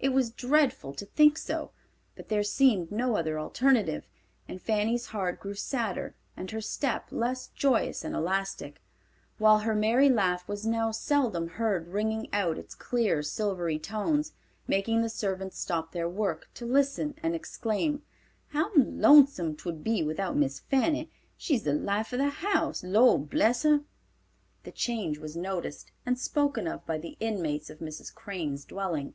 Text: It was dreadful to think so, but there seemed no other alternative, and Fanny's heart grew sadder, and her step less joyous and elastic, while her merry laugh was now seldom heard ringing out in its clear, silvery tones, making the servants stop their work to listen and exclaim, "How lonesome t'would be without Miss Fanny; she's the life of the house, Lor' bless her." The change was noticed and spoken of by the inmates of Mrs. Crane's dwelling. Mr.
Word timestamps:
It 0.00 0.12
was 0.12 0.30
dreadful 0.30 0.92
to 0.96 1.06
think 1.06 1.38
so, 1.38 1.70
but 2.14 2.28
there 2.28 2.42
seemed 2.42 2.92
no 2.92 3.16
other 3.16 3.40
alternative, 3.40 4.06
and 4.46 4.60
Fanny's 4.60 5.06
heart 5.06 5.40
grew 5.40 5.54
sadder, 5.54 6.14
and 6.36 6.50
her 6.50 6.60
step 6.60 7.06
less 7.10 7.48
joyous 7.48 8.04
and 8.04 8.14
elastic, 8.14 8.82
while 9.38 9.60
her 9.60 9.74
merry 9.74 10.10
laugh 10.10 10.46
was 10.46 10.66
now 10.66 10.90
seldom 10.90 11.48
heard 11.48 11.88
ringing 11.88 12.28
out 12.34 12.58
in 12.58 12.64
its 12.64 12.74
clear, 12.74 13.22
silvery 13.22 13.78
tones, 13.78 14.32
making 14.68 15.00
the 15.00 15.08
servants 15.08 15.58
stop 15.58 15.92
their 15.92 16.08
work 16.08 16.50
to 16.52 16.66
listen 16.66 17.14
and 17.22 17.34
exclaim, 17.34 18.02
"How 18.48 18.72
lonesome 18.76 19.56
t'would 19.56 19.82
be 19.82 20.02
without 20.02 20.36
Miss 20.36 20.60
Fanny; 20.60 21.10
she's 21.38 21.62
the 21.62 21.72
life 21.72 22.12
of 22.12 22.18
the 22.18 22.28
house, 22.28 22.84
Lor' 22.84 23.18
bless 23.18 23.62
her." 23.62 23.80
The 24.64 24.70
change 24.70 25.16
was 25.16 25.34
noticed 25.34 25.92
and 26.04 26.18
spoken 26.18 26.68
of 26.68 26.84
by 26.84 26.98
the 26.98 27.16
inmates 27.20 27.70
of 27.70 27.78
Mrs. 27.78 28.14
Crane's 28.14 28.66
dwelling. 28.66 29.14
Mr. - -